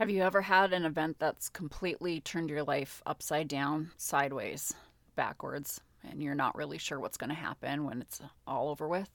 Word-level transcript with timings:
Have 0.00 0.08
you 0.08 0.22
ever 0.22 0.40
had 0.40 0.72
an 0.72 0.86
event 0.86 1.18
that's 1.18 1.50
completely 1.50 2.22
turned 2.22 2.48
your 2.48 2.62
life 2.62 3.02
upside 3.04 3.48
down, 3.48 3.90
sideways, 3.98 4.72
backwards, 5.14 5.82
and 6.08 6.22
you're 6.22 6.34
not 6.34 6.56
really 6.56 6.78
sure 6.78 6.98
what's 6.98 7.18
going 7.18 7.28
to 7.28 7.36
happen 7.36 7.84
when 7.84 8.00
it's 8.00 8.22
all 8.46 8.70
over 8.70 8.88
with? 8.88 9.10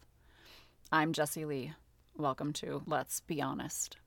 I'm 0.91 1.11
Jessie 1.11 1.43
Lee. 1.43 1.73
Welcome 2.15 2.53
to 2.53 2.83
Let's 2.85 3.19
Be 3.21 3.41
Honest. 3.41 3.97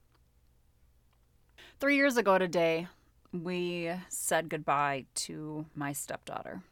Three 1.80 1.96
years 1.96 2.16
ago 2.16 2.38
today, 2.38 2.86
we 3.32 3.90
said 4.08 4.48
goodbye 4.48 5.06
to 5.16 5.66
my 5.74 5.92
stepdaughter. 5.92 6.62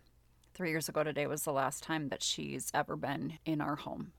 Three 0.55 0.71
years 0.71 0.89
ago 0.89 1.03
today 1.03 1.27
was 1.27 1.43
the 1.43 1.53
last 1.53 1.83
time 1.83 2.11
that 2.11 2.23
she's 2.23 2.71
ever 2.73 2.95
been 2.95 3.41
in 3.45 3.61
our 3.61 3.75
home. 3.75 4.13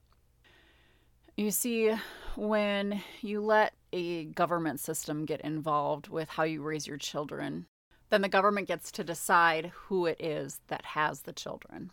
You 1.38 1.52
see, 1.52 1.94
when 2.34 3.00
you 3.20 3.40
let 3.40 3.72
a 3.92 4.24
government 4.24 4.80
system 4.80 5.24
get 5.24 5.40
involved 5.42 6.08
with 6.08 6.30
how 6.30 6.42
you 6.42 6.62
raise 6.62 6.88
your 6.88 6.96
children, 6.96 7.66
then 8.10 8.22
the 8.22 8.28
government 8.28 8.66
gets 8.66 8.90
to 8.90 9.04
decide 9.04 9.70
who 9.84 10.04
it 10.06 10.20
is 10.20 10.58
that 10.66 10.84
has 10.84 11.20
the 11.20 11.32
children. 11.32 11.92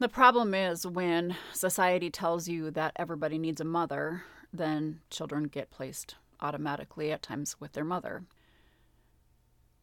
The 0.00 0.08
problem 0.08 0.54
is 0.54 0.84
when 0.84 1.36
society 1.52 2.10
tells 2.10 2.48
you 2.48 2.72
that 2.72 2.94
everybody 2.96 3.38
needs 3.38 3.60
a 3.60 3.64
mother, 3.64 4.24
then 4.52 5.02
children 5.08 5.44
get 5.44 5.70
placed 5.70 6.16
automatically 6.40 7.12
at 7.12 7.22
times 7.22 7.60
with 7.60 7.74
their 7.74 7.84
mother. 7.84 8.24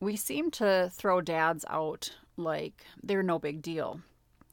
We 0.02 0.18
seem 0.18 0.52
to 0.52 0.92
throw 0.94 1.22
dads 1.22 1.64
out 1.70 2.18
like 2.36 2.84
they're 3.02 3.24
no 3.24 3.40
big 3.40 3.62
deal 3.62 4.02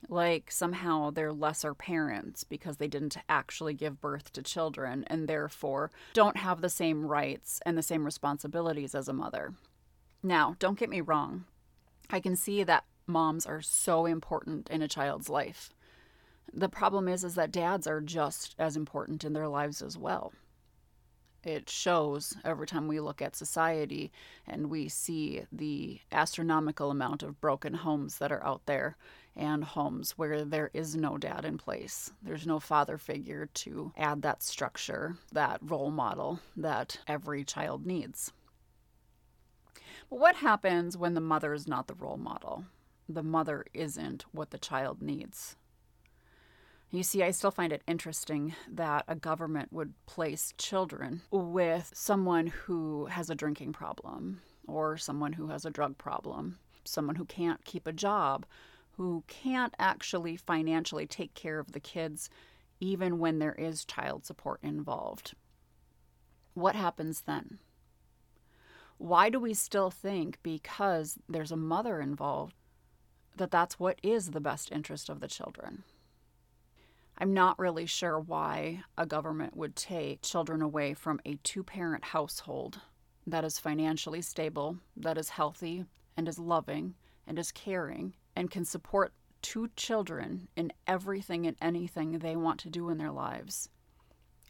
like 0.08 0.50
somehow 0.50 1.10
they're 1.10 1.32
lesser 1.32 1.74
parents 1.74 2.44
because 2.44 2.76
they 2.76 2.88
didn't 2.88 3.16
actually 3.28 3.74
give 3.74 4.00
birth 4.00 4.32
to 4.32 4.42
children 4.42 5.04
and 5.06 5.28
therefore 5.28 5.90
don't 6.12 6.36
have 6.36 6.60
the 6.60 6.68
same 6.68 7.06
rights 7.06 7.60
and 7.64 7.76
the 7.76 7.82
same 7.82 8.04
responsibilities 8.04 8.94
as 8.94 9.08
a 9.08 9.12
mother. 9.12 9.54
Now, 10.22 10.56
don't 10.58 10.78
get 10.78 10.90
me 10.90 11.00
wrong. 11.00 11.44
I 12.10 12.20
can 12.20 12.36
see 12.36 12.62
that 12.62 12.84
moms 13.06 13.46
are 13.46 13.60
so 13.60 14.06
important 14.06 14.68
in 14.70 14.82
a 14.82 14.88
child's 14.88 15.28
life. 15.28 15.72
The 16.52 16.68
problem 16.68 17.08
is 17.08 17.24
is 17.24 17.34
that 17.36 17.50
dads 17.50 17.86
are 17.86 18.00
just 18.00 18.54
as 18.58 18.76
important 18.76 19.24
in 19.24 19.32
their 19.32 19.48
lives 19.48 19.82
as 19.82 19.96
well. 19.96 20.32
It 21.44 21.68
shows 21.68 22.36
every 22.44 22.68
time 22.68 22.86
we 22.86 23.00
look 23.00 23.20
at 23.20 23.34
society 23.34 24.12
and 24.46 24.70
we 24.70 24.88
see 24.88 25.42
the 25.50 26.00
astronomical 26.12 26.90
amount 26.90 27.24
of 27.24 27.40
broken 27.40 27.74
homes 27.74 28.18
that 28.18 28.30
are 28.30 28.44
out 28.44 28.66
there 28.66 28.96
and 29.34 29.64
homes 29.64 30.12
where 30.12 30.44
there 30.44 30.70
is 30.72 30.94
no 30.94 31.18
dad 31.18 31.44
in 31.44 31.58
place. 31.58 32.12
There's 32.22 32.46
no 32.46 32.60
father 32.60 32.96
figure 32.96 33.46
to 33.54 33.92
add 33.96 34.22
that 34.22 34.42
structure, 34.42 35.16
that 35.32 35.58
role 35.62 35.90
model 35.90 36.38
that 36.56 37.00
every 37.08 37.44
child 37.44 37.86
needs. 37.86 38.32
But 40.08 40.20
what 40.20 40.36
happens 40.36 40.96
when 40.96 41.14
the 41.14 41.20
mother 41.20 41.54
is 41.54 41.66
not 41.66 41.88
the 41.88 41.94
role 41.94 42.18
model? 42.18 42.66
The 43.08 43.22
mother 43.22 43.64
isn't 43.74 44.26
what 44.32 44.50
the 44.50 44.58
child 44.58 45.02
needs. 45.02 45.56
You 46.94 47.02
see, 47.02 47.22
I 47.22 47.30
still 47.30 47.50
find 47.50 47.72
it 47.72 47.82
interesting 47.88 48.54
that 48.70 49.06
a 49.08 49.14
government 49.14 49.72
would 49.72 49.94
place 50.04 50.52
children 50.58 51.22
with 51.30 51.90
someone 51.94 52.48
who 52.48 53.06
has 53.06 53.30
a 53.30 53.34
drinking 53.34 53.72
problem, 53.72 54.42
or 54.66 54.98
someone 54.98 55.32
who 55.32 55.46
has 55.48 55.64
a 55.64 55.70
drug 55.70 55.96
problem, 55.96 56.58
someone 56.84 57.16
who 57.16 57.24
can't 57.24 57.64
keep 57.64 57.86
a 57.86 57.94
job, 57.94 58.44
who 58.98 59.24
can't 59.26 59.74
actually 59.78 60.36
financially 60.36 61.06
take 61.06 61.32
care 61.32 61.58
of 61.58 61.72
the 61.72 61.80
kids 61.80 62.28
even 62.78 63.18
when 63.18 63.38
there 63.38 63.54
is 63.54 63.86
child 63.86 64.26
support 64.26 64.60
involved. 64.62 65.34
What 66.52 66.76
happens 66.76 67.22
then? 67.22 67.58
Why 68.98 69.30
do 69.30 69.40
we 69.40 69.54
still 69.54 69.90
think 69.90 70.38
because 70.42 71.18
there's 71.26 71.52
a 71.52 71.56
mother 71.56 72.02
involved 72.02 72.54
that 73.34 73.50
that's 73.50 73.80
what 73.80 73.98
is 74.02 74.32
the 74.32 74.42
best 74.42 74.70
interest 74.70 75.08
of 75.08 75.20
the 75.20 75.28
children? 75.28 75.84
I'm 77.22 77.34
not 77.34 77.60
really 77.60 77.86
sure 77.86 78.18
why 78.18 78.82
a 78.98 79.06
government 79.06 79.56
would 79.56 79.76
take 79.76 80.22
children 80.22 80.60
away 80.60 80.92
from 80.92 81.20
a 81.24 81.38
two 81.44 81.62
parent 81.62 82.02
household 82.02 82.80
that 83.28 83.44
is 83.44 83.60
financially 83.60 84.20
stable, 84.22 84.78
that 84.96 85.16
is 85.16 85.28
healthy, 85.28 85.84
and 86.16 86.26
is 86.26 86.40
loving, 86.40 86.96
and 87.24 87.38
is 87.38 87.52
caring, 87.52 88.14
and 88.34 88.50
can 88.50 88.64
support 88.64 89.12
two 89.40 89.70
children 89.76 90.48
in 90.56 90.72
everything 90.88 91.46
and 91.46 91.56
anything 91.62 92.18
they 92.18 92.34
want 92.34 92.58
to 92.58 92.68
do 92.68 92.88
in 92.88 92.98
their 92.98 93.12
lives, 93.12 93.68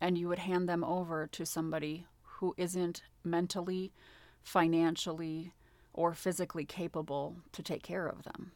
and 0.00 0.16
you 0.16 0.26
would 0.28 0.38
hand 0.38 0.66
them 0.66 0.82
over 0.82 1.26
to 1.26 1.44
somebody 1.44 2.06
who 2.22 2.54
isn't 2.56 3.02
mentally, 3.22 3.92
financially, 4.40 5.52
or 5.92 6.14
physically 6.14 6.64
capable 6.64 7.36
to 7.52 7.62
take 7.62 7.82
care 7.82 8.06
of 8.06 8.22
them. 8.22 8.52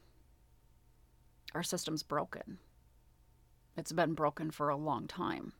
Our 1.53 1.61
system's 1.61 2.01
broken. 2.01 2.57
It's 3.77 3.91
been 3.91 4.13
broken 4.13 4.51
for 4.51 4.69
a 4.69 4.75
long 4.75 5.07
time. 5.07 5.53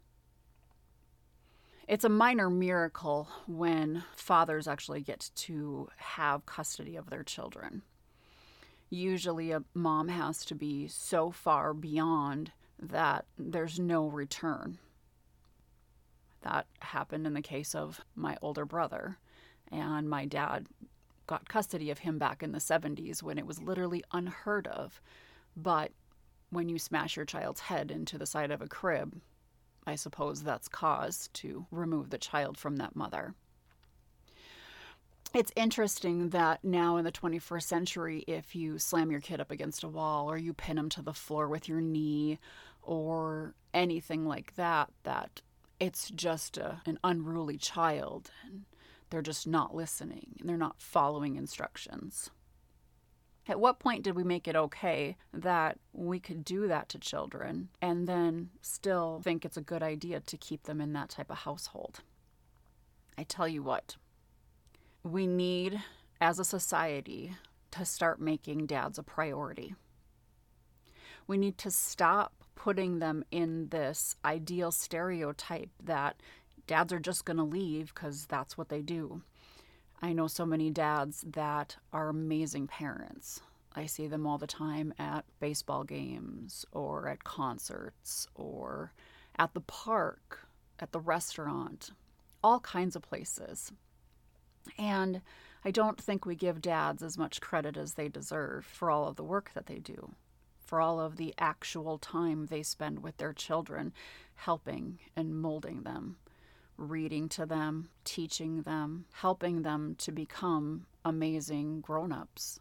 It's 1.88 2.04
a 2.04 2.10
minor 2.10 2.50
miracle 2.50 3.30
when 3.48 4.04
fathers 4.16 4.68
actually 4.68 5.02
get 5.02 5.30
to 5.36 5.88
have 5.96 6.46
custody 6.46 6.98
of 6.98 7.10
their 7.10 7.24
children 7.24 7.84
usually 8.90 9.52
a 9.52 9.64
mom 9.74 10.08
has 10.08 10.46
to 10.46 10.56
be 10.56 10.88
so 10.88 11.32
far 11.32 11.74
beyond 11.74 12.52
that 12.80 13.26
there's 13.38 13.80
no 13.80 14.08
return. 14.08 14.78
That 16.42 16.68
happened 16.80 17.28
in 17.28 17.34
the 17.34 17.42
case 17.42 17.76
of 17.76 18.02
my 18.16 18.38
older 18.42 18.66
brother, 18.66 19.18
and 19.72 20.10
my 20.10 20.26
dad 20.26 20.68
got 21.26 21.50
custody 21.50 21.92
of 21.92 22.00
him 22.00 22.18
back 22.18 22.42
in 22.42 22.54
the 22.54 22.60
70s 22.60 23.22
when 23.22 23.38
it 23.38 23.46
was 23.46 23.62
literally 23.62 24.04
unheard 24.14 24.68
of. 24.68 25.02
But 25.56 25.92
when 26.50 26.70
you 26.70 26.80
smash 26.80 27.16
your 27.16 27.26
child's 27.26 27.62
head 27.62 27.92
into 27.92 28.18
the 28.18 28.26
side 28.26 28.52
of 28.52 28.62
a 28.62 28.68
crib, 28.68 29.22
I 29.86 29.96
suppose 29.96 30.44
that's 30.44 30.68
cause 30.68 31.30
to 31.34 31.66
remove 31.72 32.10
the 32.10 32.18
child 32.18 32.58
from 32.58 32.78
that 32.78 32.96
mother 32.96 33.36
it's 35.34 35.52
interesting 35.56 36.30
that 36.30 36.64
now 36.64 36.98
in 36.98 37.06
the 37.06 37.12
21st 37.12 37.64
century, 37.64 38.24
if 38.28 38.56
you 38.56 38.80
slam 38.80 39.12
your 39.12 39.20
kid 39.20 39.42
up 39.42 39.52
against 39.52 39.84
a 39.84 39.88
wall 39.88 40.30
or 40.30 40.38
you 40.38 40.54
pin 40.54 40.78
them 40.78 40.90
to 40.90 41.02
the 41.02 41.14
floor 41.14 41.48
with 41.48 41.68
your 41.68 41.82
knee 41.82 42.40
or 42.82 43.54
anything 43.74 44.26
like 44.26 44.56
that, 44.56 44.90
that 45.04 45.42
it's 45.80 46.10
just 46.10 46.58
a, 46.58 46.82
an 46.86 46.98
unruly 47.04 47.58
child 47.58 48.32
and 48.46 48.66
they're 49.10 49.22
just 49.22 49.46
not 49.46 49.76
listening 49.76 50.36
and 50.40 50.50
they're 50.50 50.58
not 50.58 50.82
following 50.82 51.36
instructions. 51.36 52.30
At 53.50 53.60
what 53.60 53.80
point 53.80 54.04
did 54.04 54.16
we 54.16 54.24
make 54.24 54.48
it 54.48 54.56
okay 54.56 55.16
that 55.34 55.80
we 55.94 56.20
could 56.20 56.44
do 56.44 56.68
that 56.68 56.90
to 56.90 57.00
children 57.00 57.70
and 57.82 58.08
then 58.08 58.50
still 58.62 59.22
think 59.24 59.46
it's 59.46 59.56
a 59.58 59.62
good 59.62 59.82
idea 59.82 60.20
to 60.20 60.38
keep 60.38 60.64
them 60.64 60.82
in 60.82 60.94
that 60.94 61.10
type 61.10 61.32
of 61.32 61.38
household? 61.38 62.02
I 63.18 63.24
tell 63.24 63.48
you 63.48 63.64
what, 63.64 63.96
we 65.04 65.26
need, 65.26 65.82
as 66.20 66.40
a 66.40 66.46
society, 66.46 67.36
to 67.72 67.86
start 67.86 68.20
making 68.20 68.66
dads 68.66 68.98
a 68.98 69.04
priority. 69.04 69.76
We 71.26 71.38
need 71.38 71.58
to 71.60 71.72
stop 71.72 72.34
putting 72.56 73.00
them 73.00 73.24
in 73.32 73.70
this 73.70 74.16
ideal 74.26 74.72
stereotype 74.72 75.70
that 75.84 76.22
dads 76.68 76.92
are 76.92 77.00
just 77.00 77.26
going 77.26 77.38
to 77.38 77.44
leave 77.44 77.94
because 77.94 78.26
that's 78.26 78.58
what 78.58 78.70
they 78.70 78.82
do. 78.82 79.22
I 80.00 80.14
know 80.14 80.28
so 80.28 80.46
many 80.46 80.70
dads 80.70 81.24
that 81.28 81.78
are 81.92 82.10
amazing 82.10 82.68
parents. 82.68 83.42
I 83.76 83.88
see 83.88 84.08
them 84.08 84.28
all 84.28 84.38
the 84.38 84.48
time 84.48 84.94
at 85.00 85.26
baseball 85.40 85.84
games 85.84 86.66
or 86.72 87.08
at 87.08 87.24
concerts 87.24 88.28
or 88.36 88.94
at 89.38 89.54
the 89.54 89.62
park, 89.62 90.48
at 90.80 90.92
the 90.92 91.00
restaurant, 91.00 91.92
all 92.44 92.60
kinds 92.60 92.96
of 92.96 93.02
places. 93.02 93.72
And 94.78 95.22
I 95.66 95.72
don't 95.72 96.00
think 96.00 96.26
we 96.26 96.36
give 96.36 96.62
dads 96.62 97.02
as 97.02 97.18
much 97.18 97.42
credit 97.42 97.76
as 97.76 97.94
they 97.94 98.08
deserve 98.08 98.66
for 98.66 98.92
all 98.92 99.08
of 99.08 99.16
the 99.16 99.24
work 99.24 99.52
that 99.54 99.66
they 99.66 99.80
do, 99.80 100.14
for 100.60 100.80
all 100.80 101.00
of 101.00 101.18
the 101.18 101.34
actual 101.38 101.98
time 101.98 102.48
they 102.48 102.64
spend 102.64 103.02
with 103.02 103.18
their 103.18 103.34
children, 103.34 103.94
helping 104.36 105.00
and 105.16 105.40
molding 105.40 105.84
them, 105.84 106.18
reading 106.78 107.28
to 107.30 107.46
them, 107.46 107.90
teaching 108.04 108.62
them, 108.62 109.06
helping 109.14 109.64
them 109.64 109.96
to 110.00 110.12
become 110.12 110.86
amazing 111.04 111.82
grown 111.82 112.12
ups. 112.12 112.60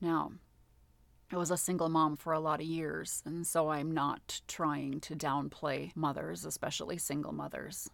Now, 0.00 0.32
I 1.30 1.36
was 1.36 1.50
a 1.50 1.56
single 1.56 1.88
mom 1.88 2.16
for 2.16 2.32
a 2.32 2.40
lot 2.40 2.60
of 2.60 2.66
years, 2.66 3.22
and 3.26 3.46
so 3.46 3.68
I'm 3.68 3.92
not 3.92 4.40
trying 4.48 5.00
to 5.00 5.14
downplay 5.14 5.94
mothers, 5.94 6.46
especially 6.46 6.98
single 6.98 7.32
mothers. 7.32 7.90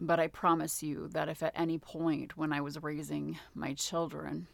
But 0.00 0.18
I 0.18 0.28
promise 0.28 0.82
you 0.82 1.08
that 1.08 1.28
if 1.28 1.42
at 1.42 1.52
any 1.54 1.78
point 1.78 2.38
when 2.38 2.52
I 2.54 2.62
was 2.62 2.82
raising 2.82 3.38
my 3.54 3.74
children, 3.74 4.46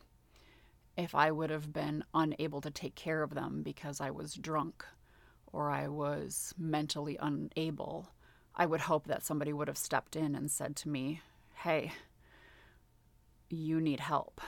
if 0.97 1.15
I 1.15 1.31
would 1.31 1.51
have 1.51 1.73
been 1.73 2.03
unable 2.13 2.61
to 2.63 2.71
take 2.71 2.97
care 2.97 3.23
of 3.23 3.35
them 3.35 3.63
because 3.63 4.01
I 4.01 4.11
was 4.11 4.35
drunk 4.35 4.85
or 5.53 5.71
I 5.71 5.87
was 5.87 6.53
mentally 6.59 7.17
unable, 7.21 8.09
I 8.57 8.67
would 8.67 8.83
hope 8.83 9.07
that 9.07 9.25
somebody 9.25 9.53
would 9.53 9.69
have 9.69 9.77
stepped 9.77 10.17
in 10.17 10.35
and 10.35 10.51
said 10.51 10.77
to 10.77 10.89
me, 10.89 11.21
hey, 11.57 11.93
you 13.51 13.81
need 13.81 14.01
help. 14.01 14.41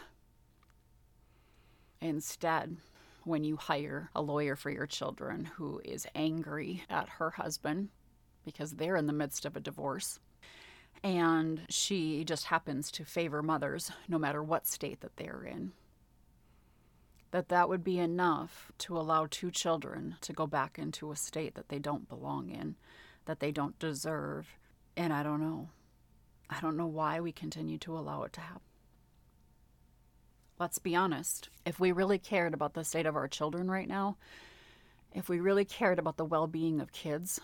Instead, 2.00 2.76
when 3.24 3.44
you 3.44 3.56
hire 3.56 4.10
a 4.14 4.22
lawyer 4.22 4.56
for 4.56 4.70
your 4.70 4.86
children 4.86 5.44
who 5.56 5.80
is 5.84 6.06
angry 6.14 6.84
at 6.88 7.08
her 7.08 7.30
husband 7.30 7.90
because 8.44 8.72
they're 8.72 8.96
in 8.96 9.06
the 9.06 9.12
midst 9.12 9.44
of 9.44 9.56
a 9.56 9.60
divorce, 9.60 10.18
and 11.04 11.66
she 11.68 12.24
just 12.24 12.46
happens 12.46 12.90
to 12.90 13.04
favor 13.04 13.42
mothers 13.42 13.92
no 14.08 14.18
matter 14.18 14.42
what 14.42 14.66
state 14.66 15.00
that 15.00 15.16
they're 15.16 15.44
in 15.44 15.72
that 17.30 17.48
that 17.48 17.68
would 17.68 17.84
be 17.84 17.98
enough 17.98 18.72
to 18.78 18.96
allow 18.96 19.26
two 19.26 19.50
children 19.50 20.16
to 20.20 20.32
go 20.32 20.46
back 20.46 20.78
into 20.78 21.10
a 21.10 21.16
state 21.16 21.54
that 21.54 21.68
they 21.68 21.78
don't 21.78 22.08
belong 22.08 22.50
in 22.50 22.74
that 23.28 23.38
they 23.38 23.52
don't 23.52 23.78
deserve 23.78 24.48
and 24.96 25.12
i 25.12 25.22
don't 25.22 25.40
know. 25.40 25.68
I 26.50 26.60
don't 26.60 26.78
know 26.78 26.86
why 26.86 27.20
we 27.20 27.30
continue 27.30 27.78
to 27.78 27.96
allow 27.96 28.22
it 28.24 28.32
to 28.32 28.40
happen 28.40 28.62
let's 30.58 30.80
be 30.80 30.96
honest. 30.96 31.50
If 31.64 31.78
we 31.78 31.92
really 31.92 32.18
cared 32.18 32.52
about 32.52 32.74
the 32.74 32.82
state 32.82 33.06
of 33.06 33.14
our 33.14 33.28
children 33.28 33.70
right 33.70 33.86
now 33.86 34.16
if 35.12 35.28
we 35.28 35.40
really 35.40 35.64
cared 35.64 35.98
about 35.98 36.16
the 36.16 36.24
well-being 36.24 36.80
of 36.80 36.92
kids 36.92 37.38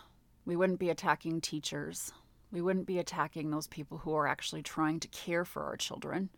we 0.44 0.56
wouldn't 0.56 0.78
be 0.78 0.90
attacking 0.90 1.40
teachers. 1.40 2.12
We 2.52 2.60
wouldn't 2.60 2.86
be 2.86 2.98
attacking 2.98 3.50
those 3.50 3.66
people 3.66 3.98
who 3.98 4.14
are 4.14 4.26
actually 4.26 4.62
trying 4.62 5.00
to 5.00 5.08
care 5.08 5.44
for 5.44 5.64
our 5.64 5.76
children. 5.76 6.28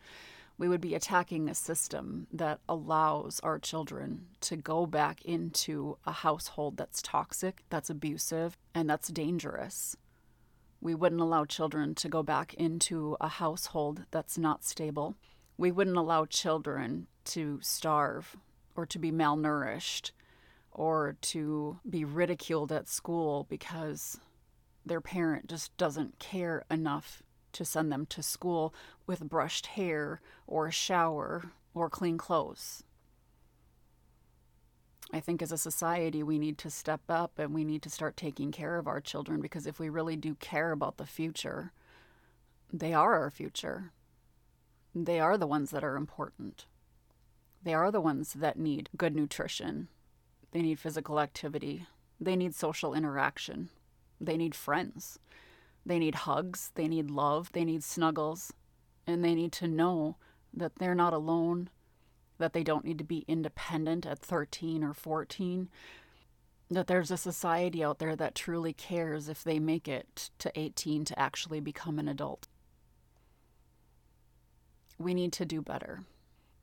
We 0.58 0.68
would 0.68 0.80
be 0.80 0.94
attacking 0.94 1.48
a 1.48 1.54
system 1.54 2.26
that 2.32 2.60
allows 2.68 3.40
our 3.40 3.58
children 3.58 4.26
to 4.40 4.56
go 4.56 4.86
back 4.86 5.22
into 5.22 5.98
a 6.06 6.12
household 6.12 6.78
that's 6.78 7.02
toxic, 7.02 7.62
that's 7.68 7.90
abusive, 7.90 8.56
and 8.74 8.88
that's 8.88 9.08
dangerous. 9.08 9.96
We 10.80 10.94
wouldn't 10.94 11.20
allow 11.20 11.44
children 11.44 11.94
to 11.96 12.08
go 12.08 12.22
back 12.22 12.54
into 12.54 13.16
a 13.20 13.28
household 13.28 14.04
that's 14.10 14.38
not 14.38 14.64
stable. 14.64 15.16
We 15.58 15.72
wouldn't 15.72 15.96
allow 15.96 16.24
children 16.24 17.06
to 17.26 17.58
starve 17.60 18.36
or 18.74 18.86
to 18.86 18.98
be 18.98 19.10
malnourished 19.12 20.12
or 20.72 21.16
to 21.20 21.78
be 21.88 22.04
ridiculed 22.04 22.72
at 22.72 22.88
school 22.88 23.46
because 23.48 24.20
their 24.84 25.00
parent 25.00 25.48
just 25.48 25.76
doesn't 25.76 26.18
care 26.18 26.64
enough 26.70 27.22
to 27.56 27.64
send 27.64 27.90
them 27.90 28.06
to 28.06 28.22
school 28.22 28.74
with 29.06 29.28
brushed 29.28 29.66
hair 29.66 30.20
or 30.46 30.66
a 30.66 30.72
shower 30.72 31.52
or 31.74 31.90
clean 31.90 32.18
clothes. 32.18 32.82
I 35.12 35.20
think 35.20 35.40
as 35.40 35.52
a 35.52 35.58
society, 35.58 36.22
we 36.22 36.38
need 36.38 36.58
to 36.58 36.70
step 36.70 37.02
up 37.08 37.38
and 37.38 37.54
we 37.54 37.64
need 37.64 37.82
to 37.82 37.90
start 37.90 38.16
taking 38.16 38.50
care 38.50 38.76
of 38.76 38.86
our 38.86 39.00
children 39.00 39.40
because 39.40 39.66
if 39.66 39.78
we 39.78 39.88
really 39.88 40.16
do 40.16 40.34
care 40.34 40.72
about 40.72 40.96
the 40.96 41.06
future, 41.06 41.72
they 42.72 42.92
are 42.92 43.14
our 43.14 43.30
future. 43.30 43.92
They 44.94 45.20
are 45.20 45.38
the 45.38 45.46
ones 45.46 45.70
that 45.70 45.84
are 45.84 45.96
important. 45.96 46.66
They 47.62 47.74
are 47.74 47.90
the 47.90 48.00
ones 48.00 48.32
that 48.34 48.58
need 48.58 48.90
good 48.96 49.14
nutrition. 49.14 49.88
They 50.50 50.62
need 50.62 50.78
physical 50.78 51.20
activity. 51.20 51.86
They 52.20 52.36
need 52.36 52.54
social 52.54 52.94
interaction. 52.94 53.70
They 54.20 54.36
need 54.36 54.54
friends. 54.54 55.18
They 55.86 56.00
need 56.00 56.16
hugs. 56.16 56.72
They 56.74 56.88
need 56.88 57.10
love. 57.10 57.52
They 57.52 57.64
need 57.64 57.84
snuggles. 57.84 58.52
And 59.06 59.24
they 59.24 59.36
need 59.36 59.52
to 59.52 59.68
know 59.68 60.16
that 60.52 60.76
they're 60.78 60.96
not 60.96 61.12
alone, 61.12 61.70
that 62.38 62.52
they 62.52 62.64
don't 62.64 62.84
need 62.84 62.98
to 62.98 63.04
be 63.04 63.24
independent 63.28 64.04
at 64.04 64.18
13 64.18 64.82
or 64.82 64.92
14, 64.92 65.68
that 66.68 66.88
there's 66.88 67.12
a 67.12 67.16
society 67.16 67.84
out 67.84 68.00
there 68.00 68.16
that 68.16 68.34
truly 68.34 68.72
cares 68.72 69.28
if 69.28 69.44
they 69.44 69.60
make 69.60 69.86
it 69.86 70.30
to 70.38 70.50
18 70.58 71.04
to 71.04 71.18
actually 71.18 71.60
become 71.60 72.00
an 72.00 72.08
adult. 72.08 72.48
We 74.98 75.14
need 75.14 75.32
to 75.34 75.44
do 75.44 75.62
better. 75.62 76.02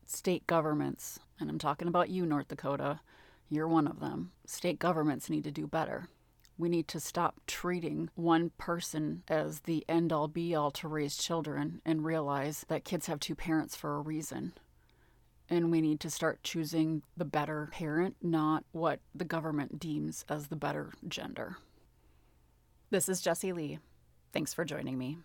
State 0.06 0.46
governments, 0.46 1.18
and 1.40 1.48
I'm 1.48 1.58
talking 1.58 1.88
about 1.88 2.10
you, 2.10 2.26
North 2.26 2.48
Dakota, 2.48 3.00
you're 3.48 3.68
one 3.68 3.86
of 3.86 4.00
them. 4.00 4.32
State 4.44 4.78
governments 4.78 5.30
need 5.30 5.44
to 5.44 5.50
do 5.50 5.66
better. 5.66 6.08
We 6.56 6.68
need 6.68 6.86
to 6.88 7.00
stop 7.00 7.40
treating 7.46 8.10
one 8.14 8.50
person 8.58 9.24
as 9.28 9.60
the 9.60 9.84
end 9.88 10.12
all 10.12 10.28
be 10.28 10.54
all 10.54 10.70
to 10.72 10.88
raise 10.88 11.16
children 11.16 11.80
and 11.84 12.04
realize 12.04 12.64
that 12.68 12.84
kids 12.84 13.06
have 13.06 13.18
two 13.18 13.34
parents 13.34 13.74
for 13.74 13.96
a 13.96 14.00
reason. 14.00 14.52
And 15.50 15.70
we 15.70 15.80
need 15.80 16.00
to 16.00 16.10
start 16.10 16.42
choosing 16.42 17.02
the 17.16 17.24
better 17.24 17.68
parent, 17.72 18.16
not 18.22 18.64
what 18.72 19.00
the 19.14 19.24
government 19.24 19.78
deems 19.78 20.24
as 20.28 20.46
the 20.46 20.56
better 20.56 20.92
gender. 21.06 21.56
This 22.90 23.08
is 23.08 23.20
Jessie 23.20 23.52
Lee. 23.52 23.80
Thanks 24.32 24.54
for 24.54 24.64
joining 24.64 24.96
me. 24.96 25.18